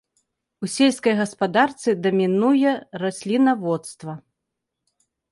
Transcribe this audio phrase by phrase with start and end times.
[0.67, 2.71] У сельскай гаспадарцы дамінуе
[3.03, 4.13] раслінаводства.